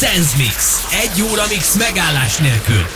Sense 0.00 0.36
Mix. 0.36 0.86
Egy 0.90 1.22
óra 1.22 1.42
mix 1.48 1.74
megállás 1.74 2.36
nélkül. 2.36 2.86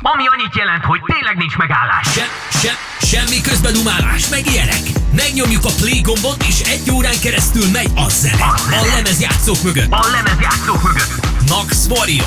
Ami 0.00 0.22
annyit 0.26 0.56
jelent, 0.56 0.84
hogy 0.84 1.00
tényleg 1.06 1.36
nincs 1.36 1.56
megállás. 1.56 2.06
Se, 2.12 2.28
se, 2.58 2.72
semmi 3.06 3.40
közbedumálás, 3.40 4.28
meg 4.28 4.46
ilyenek. 4.46 4.82
Megnyomjuk 5.16 5.64
a 5.64 5.70
play 5.76 6.00
gombot, 6.00 6.42
és 6.42 6.60
egy 6.60 6.90
órán 6.90 7.20
keresztül 7.22 7.70
megy 7.72 7.90
a 7.94 8.08
zene. 8.08 8.44
A 8.70 8.86
lemezjátszók 8.94 9.62
mögött. 9.62 9.92
A 9.92 10.06
lemezjátszók 10.10 10.82
mögött. 10.82 11.26
Max 11.48 11.86
Warrior. 11.88 12.26